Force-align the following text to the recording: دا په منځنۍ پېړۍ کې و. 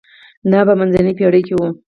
دا 0.51 0.59
په 0.67 0.73
منځنۍ 0.79 1.13
پېړۍ 1.19 1.41
کې 1.47 1.53
و. 1.55 1.61